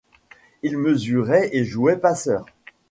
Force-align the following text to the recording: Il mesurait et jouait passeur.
Il 0.63 0.79
mesurait 0.79 1.55
et 1.55 1.63
jouait 1.63 1.95
passeur. 1.99 2.47